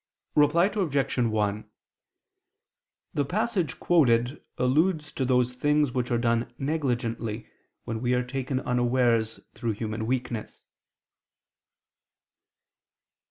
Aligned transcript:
Reply 0.33 0.65
Obj. 0.65 1.17
1: 1.19 1.65
The 3.13 3.23
passage 3.25 3.79
quoted 3.79 4.43
alludes 4.57 5.11
to 5.11 5.23
those 5.25 5.53
things 5.53 5.91
which 5.91 6.09
are 6.09 6.17
done 6.17 6.51
negligently 6.57 7.47
when 7.85 8.01
we 8.01 8.15
are 8.15 8.23
taken 8.25 8.61
unawares 8.61 9.39
through 9.53 9.73
human 9.73 10.07
weakness. 10.07 10.65